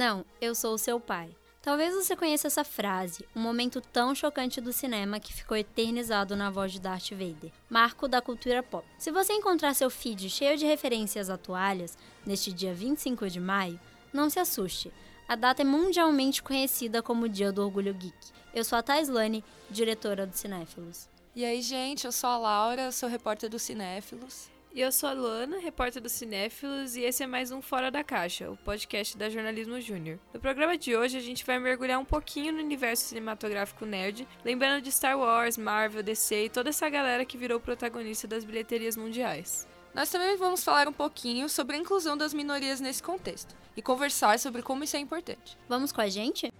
[0.00, 1.28] Não, eu sou o seu pai.
[1.60, 6.48] Talvez você conheça essa frase, um momento tão chocante do cinema que ficou eternizado na
[6.48, 8.82] voz de Darth Vader, marco da cultura pop.
[8.96, 13.78] Se você encontrar seu feed cheio de referências atuais neste dia 25 de maio,
[14.10, 14.90] não se assuste.
[15.28, 18.16] A data é mundialmente conhecida como o Dia do Orgulho Geek.
[18.54, 21.10] Eu sou a Taislane, diretora do Cinéfilos.
[21.36, 24.48] E aí, gente, eu sou a Laura, sou repórter do Cinéfilos.
[24.72, 28.04] E eu sou a Luana, repórter do Cinéfilos, e esse é mais um Fora da
[28.04, 30.16] Caixa, o podcast da Jornalismo Júnior.
[30.32, 34.80] No programa de hoje, a gente vai mergulhar um pouquinho no universo cinematográfico nerd, lembrando
[34.80, 39.66] de Star Wars, Marvel, DC e toda essa galera que virou protagonista das bilheterias mundiais.
[39.92, 44.38] Nós também vamos falar um pouquinho sobre a inclusão das minorias nesse contexto e conversar
[44.38, 45.58] sobre como isso é importante.
[45.68, 46.52] Vamos com a gente?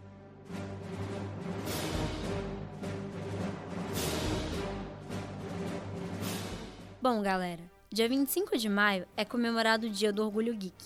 [7.01, 7.62] Bom, galera,
[7.93, 10.77] Dia 25 de maio é comemorado o Dia do Orgulho Geek.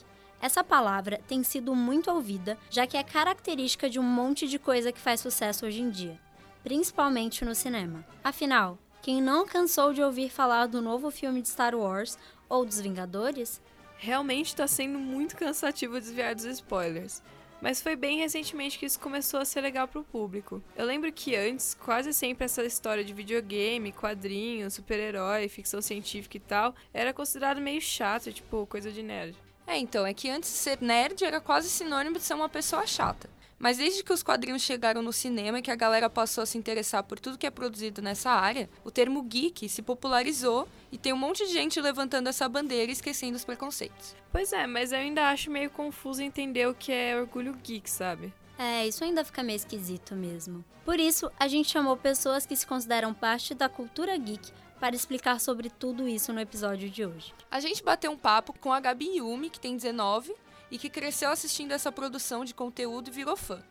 [0.41, 4.91] Essa palavra tem sido muito ouvida, já que é característica de um monte de coisa
[4.91, 6.19] que faz sucesso hoje em dia,
[6.63, 8.03] principalmente no cinema.
[8.25, 12.17] Afinal, quem não cansou de ouvir falar do novo filme de Star Wars
[12.49, 13.61] ou dos Vingadores?
[13.99, 17.23] Realmente está sendo muito cansativo desviar dos spoilers.
[17.65, 20.62] Mas foi bem recentemente que isso começou a ser legal pro público.
[20.77, 26.41] Eu lembro que antes, quase sempre essa história de videogame, quadrinhos, super-herói, ficção científica e
[26.41, 29.35] tal, era considerado meio chato, tipo, coisa de nerd.
[29.67, 33.30] É, então, é que antes ser nerd era quase sinônimo de ser uma pessoa chata.
[33.59, 36.59] Mas desde que os quadrinhos chegaram no cinema e que a galera passou a se
[36.59, 41.13] interessar por tudo que é produzido nessa área, o termo geek se popularizou e tem
[41.13, 44.14] um monte de gente levantando essa bandeira e esquecendo os preconceitos.
[44.31, 48.33] Pois é, mas eu ainda acho meio confuso entender o que é orgulho geek, sabe?
[48.59, 50.64] É, isso ainda fica meio esquisito mesmo.
[50.85, 55.41] Por isso, a gente chamou pessoas que se consideram parte da cultura geek para explicar
[55.41, 57.33] sobre tudo isso no episódio de hoje.
[57.51, 60.35] A gente bateu um papo com a Gabi Yumi, que tem 19,
[60.70, 63.63] e que cresceu assistindo essa produção de conteúdo e virou fã.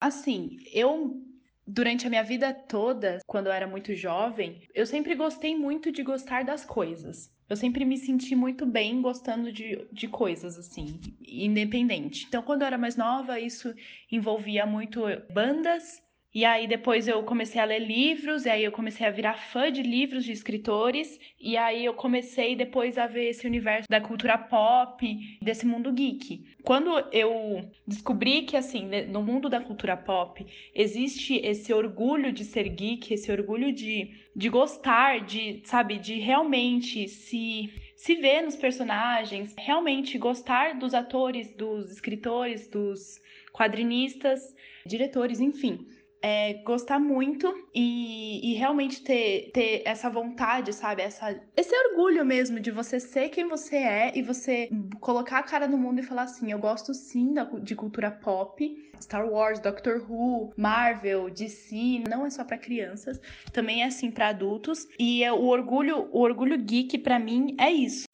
[0.00, 1.22] Assim, eu
[1.66, 6.02] durante a minha vida toda, quando eu era muito jovem, eu sempre gostei muito de
[6.02, 7.30] gostar das coisas.
[7.48, 12.26] Eu sempre me senti muito bem gostando de, de coisas, assim, independente.
[12.28, 13.74] Então, quando eu era mais nova, isso
[14.10, 15.02] envolvia muito
[15.32, 16.00] bandas
[16.32, 19.70] e aí depois eu comecei a ler livros, e aí eu comecei a virar fã
[19.70, 24.38] de livros de escritores, e aí eu comecei depois a ver esse universo da cultura
[24.38, 26.44] pop, desse mundo geek.
[26.62, 32.68] Quando eu descobri que assim, no mundo da cultura pop, existe esse orgulho de ser
[32.68, 39.54] geek, esse orgulho de, de gostar, de, sabe, de realmente se se ver nos personagens,
[39.58, 43.20] realmente gostar dos atores, dos escritores, dos
[43.52, 44.40] quadrinistas,
[44.86, 45.86] diretores, enfim
[46.22, 51.02] é, gostar muito e, e, realmente ter, ter essa vontade, sabe?
[51.02, 54.68] Essa, esse orgulho mesmo de você ser quem você é e você
[55.00, 58.90] colocar a cara no mundo e falar assim: eu gosto sim da, de cultura pop.
[59.00, 63.18] Star Wars, Doctor Who, Marvel, DC, não é só para crianças,
[63.50, 64.86] também é assim para adultos.
[64.98, 68.04] E é, o orgulho, o orgulho geek para mim é isso.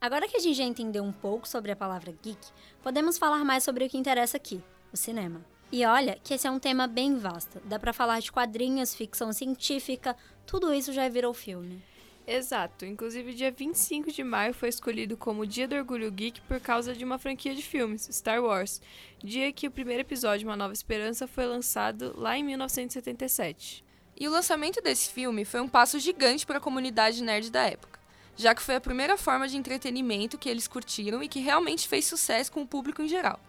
[0.00, 2.38] Agora que a gente já entendeu um pouco sobre a palavra geek,
[2.84, 5.44] podemos falar mais sobre o que interessa aqui, o cinema.
[5.70, 7.60] E olha que esse é um tema bem vasto.
[7.64, 11.82] Dá para falar de quadrinhos, ficção científica, tudo isso já virou filme.
[12.26, 12.84] Exato.
[12.84, 17.02] Inclusive, dia 25 de maio foi escolhido como Dia do Orgulho Geek por causa de
[17.02, 18.82] uma franquia de filmes, Star Wars.
[19.18, 23.82] Dia que o primeiro episódio, Uma Nova Esperança, foi lançado lá em 1977.
[24.20, 27.98] E o lançamento desse filme foi um passo gigante para a comunidade nerd da época,
[28.36, 32.04] já que foi a primeira forma de entretenimento que eles curtiram e que realmente fez
[32.04, 33.40] sucesso com o público em geral.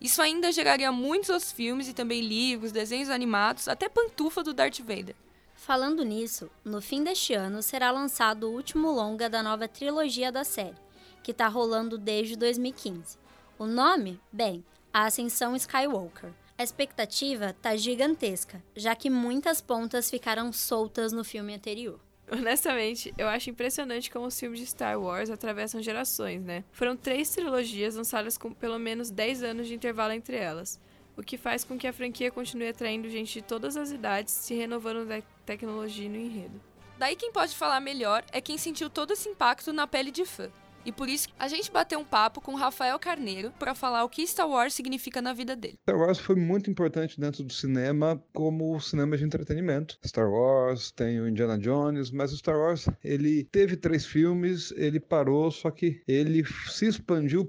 [0.00, 4.80] Isso ainda geraria muitos outros filmes e também livros, desenhos animados, até pantufa do Darth
[4.80, 5.14] Vader.
[5.54, 10.44] Falando nisso, no fim deste ano será lançado o último longa da nova trilogia da
[10.44, 10.76] série,
[11.22, 13.16] que está rolando desde 2015.
[13.58, 14.20] O nome?
[14.30, 16.32] Bem, A Ascensão Skywalker.
[16.58, 21.98] A expectativa tá gigantesca, já que muitas pontas ficaram soltas no filme anterior.
[22.30, 26.64] Honestamente, eu acho impressionante como os filmes de Star Wars atravessam gerações, né?
[26.72, 30.80] Foram três trilogias lançadas com pelo menos 10 anos de intervalo entre elas,
[31.16, 34.54] o que faz com que a franquia continue atraindo gente de todas as idades, se
[34.54, 36.60] renovando da tecnologia e no enredo.
[36.98, 40.50] Daí quem pode falar melhor é quem sentiu todo esse impacto na pele de fã.
[40.84, 44.26] E por isso a gente bateu um papo com Rafael Carneiro para falar o que
[44.26, 45.78] Star Wars significa na vida dele.
[45.82, 49.98] Star Wars foi muito importante dentro do cinema como cinema de entretenimento.
[50.04, 55.00] Star Wars, tem o Indiana Jones, mas o Star Wars, ele teve três filmes, ele
[55.00, 57.48] parou, só que ele se expandiu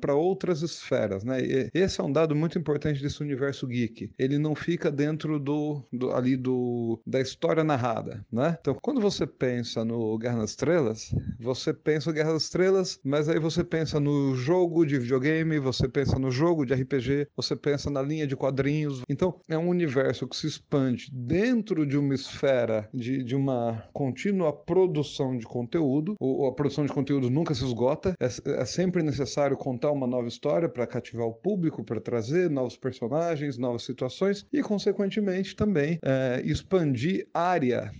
[0.00, 1.40] para outras esferas, né?
[1.40, 4.10] E esse é um dado muito importante desse universo geek.
[4.18, 8.56] Ele não fica dentro do, do ali do da história narrada, né?
[8.60, 12.98] Então, quando você pensa no Guerra nas Estrelas, você pensa o Guerra nas Estrelas estrelas,
[13.04, 17.54] mas aí você pensa no jogo de videogame, você pensa no jogo de RPG, você
[17.54, 19.02] pensa na linha de quadrinhos.
[19.08, 24.52] Então, é um universo que se expande dentro de uma esfera de, de uma contínua
[24.52, 26.16] produção de conteúdo.
[26.18, 28.26] O, a produção de conteúdo nunca se esgota, é,
[28.60, 33.58] é sempre necessário contar uma nova história para cativar o público, para trazer novos personagens,
[33.58, 37.90] novas situações e, consequentemente, também é, expandir área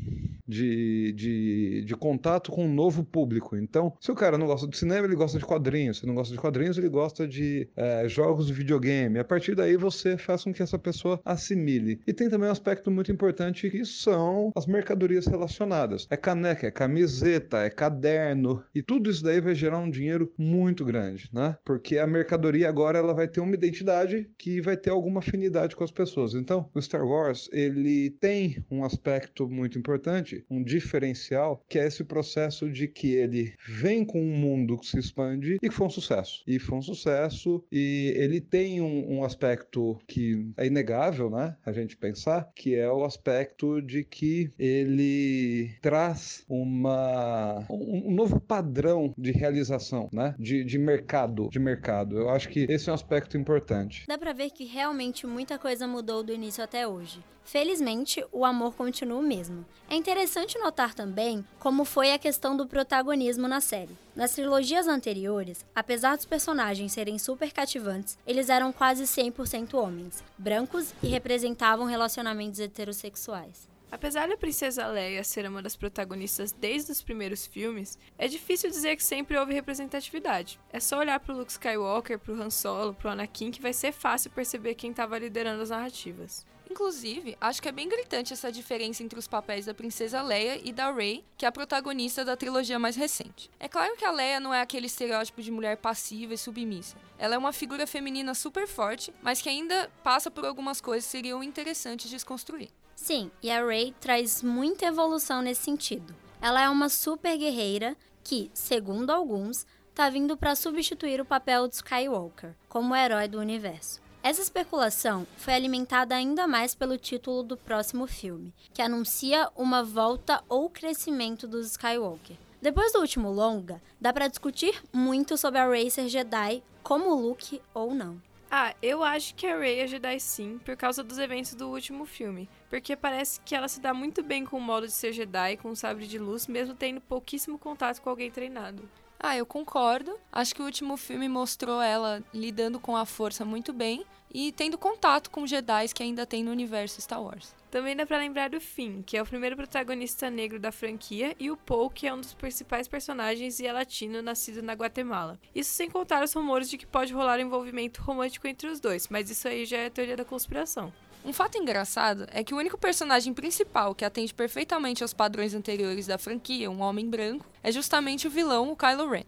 [0.46, 3.56] de, de, de contato com um novo público.
[3.56, 5.98] Então, se o cara não gosta de cinema, ele gosta de quadrinhos.
[5.98, 9.18] Se não gosta de quadrinhos, ele gosta de é, jogos de videogame.
[9.18, 12.00] A partir daí, você faz com que essa pessoa assimile.
[12.06, 16.06] E tem também um aspecto muito importante que são as mercadorias relacionadas.
[16.10, 18.62] É caneca, é camiseta, é caderno.
[18.74, 21.56] E tudo isso daí vai gerar um dinheiro muito grande, né?
[21.64, 25.84] Porque a mercadoria agora ela vai ter uma identidade que vai ter alguma afinidade com
[25.84, 26.34] as pessoas.
[26.34, 32.04] Então, o Star Wars, ele tem um aspecto muito importante um diferencial, que é esse
[32.04, 35.90] processo de que ele vem com um mundo que se expande e que foi um
[35.90, 36.42] sucesso.
[36.46, 41.56] E foi um sucesso e ele tem um, um aspecto que é inegável, né?
[41.64, 48.40] A gente pensar, que é o aspecto de que ele traz uma, um, um novo
[48.40, 50.34] padrão de realização, né?
[50.38, 52.18] De, de mercado, de mercado.
[52.18, 54.04] Eu acho que esse é um aspecto importante.
[54.06, 57.20] Dá pra ver que realmente muita coisa mudou do início até hoje.
[57.44, 59.64] Felizmente, o amor continua o mesmo.
[59.90, 63.98] É interessante notar também como foi a questão do protagonismo na série.
[64.14, 70.94] Nas trilogias anteriores, apesar dos personagens serem super cativantes, eles eram quase 100% homens, brancos
[71.02, 73.68] e representavam relacionamentos heterossexuais.
[73.90, 78.94] Apesar da princesa Leia ser uma das protagonistas desde os primeiros filmes, é difícil dizer
[78.94, 80.60] que sempre houve representatividade.
[80.72, 84.30] É só olhar pro Luke Skywalker, pro Han Solo, pro Anakin que vai ser fácil
[84.30, 86.46] perceber quem estava liderando as narrativas.
[86.72, 90.72] Inclusive, acho que é bem gritante essa diferença entre os papéis da princesa Leia e
[90.72, 93.50] da Rey, que é a protagonista da trilogia mais recente.
[93.60, 96.96] É claro que a Leia não é aquele estereótipo de mulher passiva e submissa.
[97.18, 101.10] Ela é uma figura feminina super forte, mas que ainda passa por algumas coisas que
[101.10, 102.70] seriam interessantes de desconstruir.
[102.96, 106.16] Sim, e a Rey traz muita evolução nesse sentido.
[106.40, 111.74] Ela é uma super guerreira que, segundo alguns, tá vindo para substituir o papel de
[111.74, 114.01] Skywalker como herói do universo.
[114.22, 120.44] Essa especulação foi alimentada ainda mais pelo título do próximo filme, que anuncia uma volta
[120.48, 122.36] ou crescimento dos Skywalker.
[122.60, 127.92] Depois do último longa, dá para discutir muito sobre a Racer Jedi como Luke ou
[127.92, 128.22] não.
[128.48, 132.04] Ah, eu acho que a Rey é Jedi sim, por causa dos eventos do último
[132.04, 132.48] filme.
[132.70, 135.70] Porque parece que ela se dá muito bem com o modo de ser Jedi, com
[135.70, 138.88] o sabre de luz, mesmo tendo pouquíssimo contato com alguém treinado.
[139.22, 140.18] Ah, eu concordo.
[140.32, 144.04] Acho que o último filme mostrou ela lidando com a força muito bem
[144.34, 147.54] e tendo contato com Jedi que ainda tem no universo Star Wars.
[147.70, 151.50] Também dá para lembrar do Finn, que é o primeiro protagonista negro da franquia, e
[151.50, 155.38] o Poe, que é um dos principais personagens e é latino, nascido na Guatemala.
[155.54, 159.08] Isso sem contar os rumores de que pode rolar um envolvimento romântico entre os dois,
[159.08, 160.92] mas isso aí já é teoria da conspiração.
[161.24, 166.06] Um fato engraçado é que o único personagem principal que atende perfeitamente aos padrões anteriores
[166.06, 169.24] da franquia, um homem branco, é justamente o vilão, o Kylo Ren.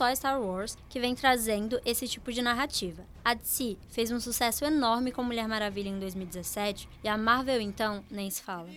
[0.00, 3.04] só Star Wars que vem trazendo esse tipo de narrativa.
[3.22, 8.02] A DC fez um sucesso enorme com Mulher Maravilha em 2017 e a Marvel então
[8.10, 8.70] nem se fala.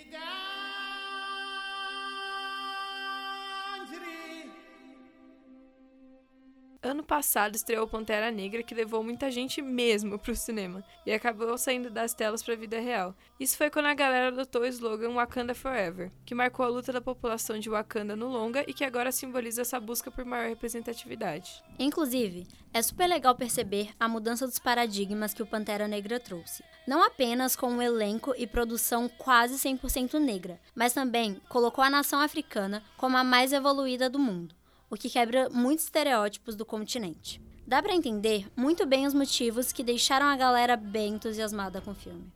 [6.84, 11.90] Ano passado estreou Pantera Negra, que levou muita gente mesmo pro cinema, e acabou saindo
[11.90, 13.16] das telas pra vida real.
[13.40, 17.00] Isso foi quando a galera adotou o slogan Wakanda Forever, que marcou a luta da
[17.00, 21.63] população de Wakanda no longa e que agora simboliza essa busca por maior representatividade.
[21.80, 26.66] Inclusive, é super legal perceber a mudança dos paradigmas que o Pantera Negra trouxe.
[26.86, 32.20] Não apenas com um elenco e produção quase 100% negra, mas também colocou a nação
[32.20, 34.54] africana como a mais evoluída do mundo
[34.93, 37.41] o que quebra muitos estereótipos do continente.
[37.65, 41.95] Dá para entender muito bem os motivos que deixaram a galera bem entusiasmada com o
[41.95, 42.31] filme.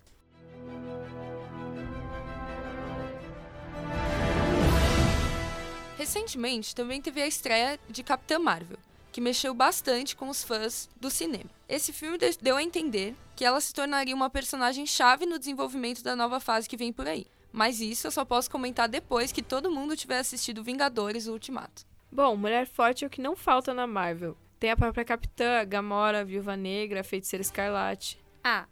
[5.99, 8.79] Recentemente também teve a estreia de Capitã Marvel,
[9.11, 11.51] que mexeu bastante com os fãs do cinema.
[11.69, 16.15] Esse filme deu a entender que ela se tornaria uma personagem chave no desenvolvimento da
[16.15, 17.27] nova fase que vem por aí.
[17.51, 21.85] Mas isso eu só posso comentar depois que todo mundo tiver assistido Vingadores o Ultimato.
[22.11, 24.37] Bom, mulher forte é o que não falta na Marvel.
[24.59, 28.19] Tem a própria Capitã, Gamora, Viúva Negra, Feiticeira Escarlate.
[28.43, 28.65] Ah,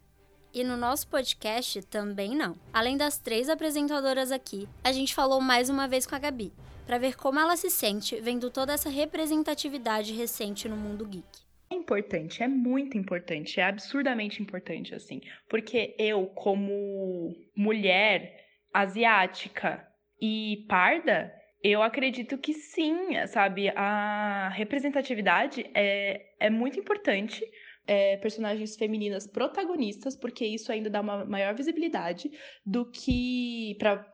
[0.53, 2.55] e no nosso podcast também não.
[2.71, 6.53] Além das três apresentadoras aqui, a gente falou mais uma vez com a Gabi,
[6.87, 11.45] para ver como ela se sente vendo toda essa representatividade recente no mundo geek.
[11.69, 15.19] É importante, é muito importante, é absurdamente importante, assim.
[15.49, 19.85] Porque eu, como mulher asiática
[20.21, 21.33] e parda,
[21.63, 23.69] eu acredito que sim, sabe?
[23.69, 27.43] A representatividade é, é muito importante
[27.87, 32.31] é, personagens femininas protagonistas, porque isso ainda dá uma maior visibilidade
[32.65, 34.05] do que para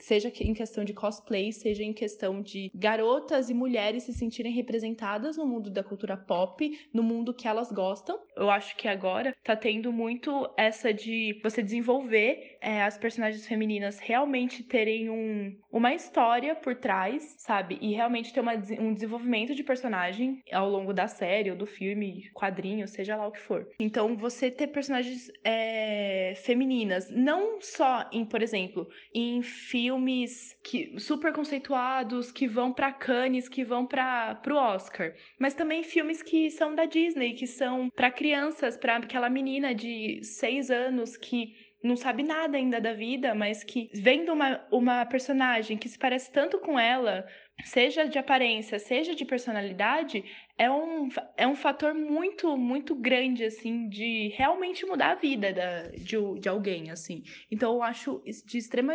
[0.00, 5.36] seja em questão de cosplay, seja em questão de garotas e mulheres se sentirem representadas
[5.36, 8.18] no mundo da cultura pop, no mundo que elas gostam.
[8.36, 13.98] Eu acho que agora tá tendo muito essa de você desenvolver é, as personagens femininas
[13.98, 17.78] realmente terem um, uma história por trás, sabe?
[17.80, 22.30] E realmente ter uma, um desenvolvimento de personagem ao longo da série ou do filme,
[22.34, 23.68] quadrinho, seja lá o que for.
[23.78, 31.32] Então, você ter personagens é, femininas, não só em, por exemplo, em filmes que super
[31.32, 36.74] conceituados, que vão para Cannes, que vão para o Oscar, mas também filmes que são
[36.74, 41.54] da Disney, que são para crianças, para aquela menina de seis anos que
[41.86, 46.30] não sabe nada ainda da vida, mas que vendo uma, uma personagem que se parece
[46.30, 47.26] tanto com ela,
[47.64, 50.24] seja de aparência, seja de personalidade,
[50.58, 55.88] é um, é um fator muito, muito grande, assim, de realmente mudar a vida da,
[55.90, 57.22] de, de alguém, assim.
[57.50, 58.94] Então, eu acho de extrema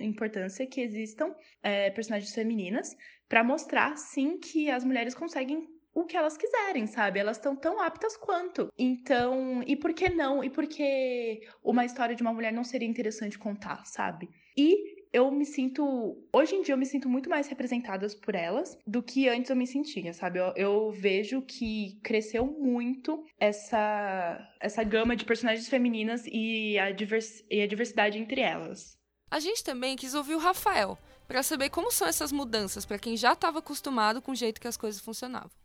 [0.00, 2.96] importância que existam é, personagens femininas
[3.28, 7.18] para mostrar, sim, que as mulheres conseguem o que elas quiserem, sabe?
[7.18, 8.68] Elas estão tão aptas quanto.
[8.78, 10.42] Então, e por que não?
[10.42, 14.28] E por que uma história de uma mulher não seria interessante contar, sabe?
[14.56, 16.16] E eu me sinto.
[16.32, 19.56] Hoje em dia eu me sinto muito mais representada por elas do que antes eu
[19.56, 20.38] me sentia, sabe?
[20.38, 27.44] Eu, eu, vejo que cresceu muito essa, essa gama de personagens femininas e a, divers,
[27.50, 28.96] e a diversidade entre elas.
[29.30, 33.16] A gente também quis ouvir o Rafael para saber como são essas mudanças para quem
[33.16, 35.59] já estava acostumado com o jeito que as coisas funcionavam.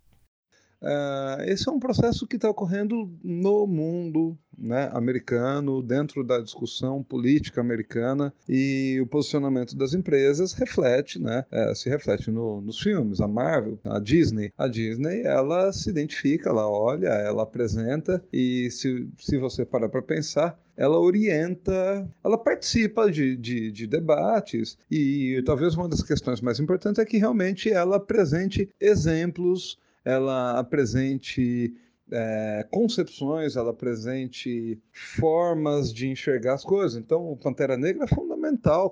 [0.82, 7.04] Uh, esse é um processo que está ocorrendo no mundo né, americano, dentro da discussão
[7.04, 13.22] política americana, e o posicionamento das empresas reflete, né, é, se reflete no, nos filmes.
[13.22, 19.08] A Marvel, a Disney, a Disney, ela se identifica, ela olha, ela apresenta, e se,
[19.20, 25.74] se você parar para pensar, ela orienta, ela participa de, de, de, debates e talvez
[25.76, 31.76] uma das questões mais importantes é que realmente ela apresente exemplos ela apresente
[32.12, 34.80] é, concepções, ela apresente
[35.20, 36.96] formas de enxergar as coisas.
[36.98, 38.35] Então, o Pantera Negra é fundamental,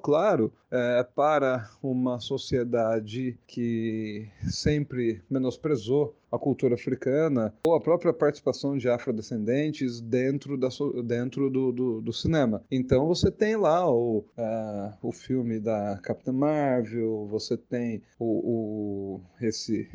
[0.01, 8.75] claro, é, para uma sociedade que sempre menosprezou a cultura africana ou a própria participação
[8.75, 10.69] de afrodescendentes dentro, da,
[11.05, 12.63] dentro do, do, do cinema.
[12.72, 19.22] Então você tem lá o, uh, o filme da Capitã Marvel, você tem o, o,
[19.39, 19.88] esse,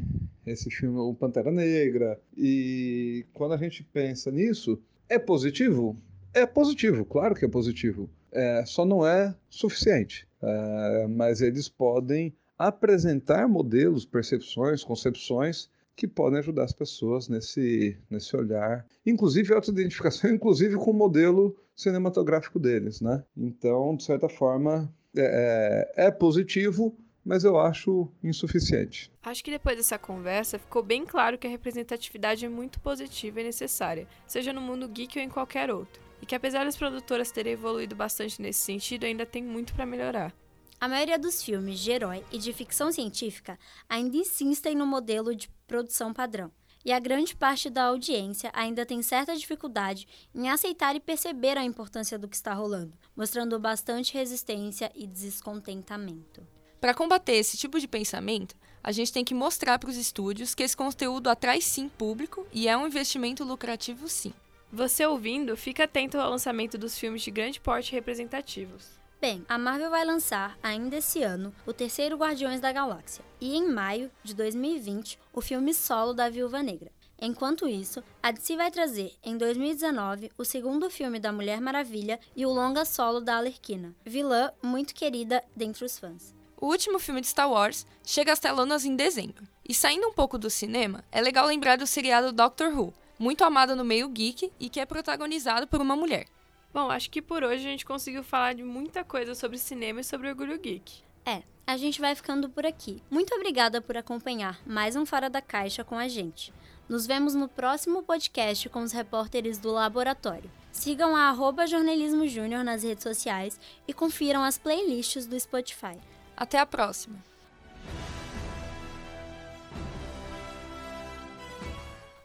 [0.46, 5.96] esse filme, o Pantera Negra, e quando a gente pensa nisso, é positivo?
[6.32, 8.08] É positivo, claro que é positivo.
[8.32, 10.26] É, só não é suficiente.
[10.40, 18.36] É, mas eles podem apresentar modelos, percepções, concepções que podem ajudar as pessoas nesse, nesse
[18.36, 23.24] olhar, inclusive autoidentificação, inclusive com o modelo cinematográfico deles, né?
[23.36, 29.10] Então, de certa forma, é, é, é positivo, mas eu acho insuficiente.
[29.22, 33.44] Acho que depois dessa conversa ficou bem claro que a representatividade é muito positiva e
[33.44, 37.52] necessária, seja no mundo geek ou em qualquer outro, e que apesar das produtoras terem
[37.52, 40.34] evoluído bastante nesse sentido, ainda tem muito para melhorar.
[40.80, 43.58] A maioria dos filmes de herói e de ficção científica
[43.88, 46.52] ainda insistem no modelo de produção padrão,
[46.84, 51.64] e a grande parte da audiência ainda tem certa dificuldade em aceitar e perceber a
[51.64, 56.46] importância do que está rolando, mostrando bastante resistência e descontentamento.
[56.80, 60.62] Para combater esse tipo de pensamento, a gente tem que mostrar para os estúdios que
[60.62, 64.32] esse conteúdo atrai sim público e é um investimento lucrativo sim.
[64.70, 68.98] Você ouvindo, fica atento ao lançamento dos filmes de grande porte representativos.
[69.18, 73.66] Bem, a Marvel vai lançar ainda esse ano o terceiro Guardiões da Galáxia e em
[73.66, 76.92] maio de 2020 o filme solo da Viúva Negra.
[77.20, 82.44] Enquanto isso, a DC vai trazer em 2019 o segundo filme da Mulher Maravilha e
[82.44, 86.34] o longa solo da Alerquina, vilã muito querida dentre os fãs.
[86.60, 89.44] O último filme de Star Wars chega às telonas em dezembro.
[89.68, 93.74] E saindo um pouco do cinema, é legal lembrar do seriado Doctor Who, muito amado
[93.74, 96.26] no meio geek e que é protagonizado por uma mulher.
[96.72, 100.04] Bom, acho que por hoje a gente conseguiu falar de muita coisa sobre cinema e
[100.04, 101.02] sobre orgulho geek.
[101.24, 103.02] É, a gente vai ficando por aqui.
[103.10, 106.52] Muito obrigada por acompanhar mais um Fora da Caixa com a gente.
[106.88, 110.50] Nos vemos no próximo podcast com os repórteres do laboratório.
[110.72, 115.98] Sigam a arroba jornalismo júnior nas redes sociais e confiram as playlists do Spotify.
[116.36, 117.22] Até a próxima!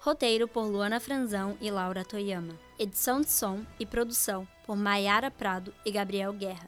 [0.04, 2.60] Roteiro por Luana Franzão e Laura Toyama.
[2.78, 6.68] Edição de som e produção por Maiara Prado e Gabriel Guerra.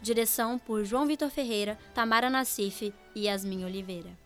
[0.00, 4.25] Direção por João Vitor Ferreira, Tamara Nassif e Yasmin Oliveira.